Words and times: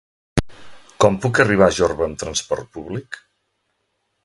Com 1.03 1.19
puc 1.25 1.41
arribar 1.43 1.67
a 1.67 1.77
Jorba 1.81 2.07
amb 2.09 2.19
trasport 2.23 2.73
públic? 2.79 3.21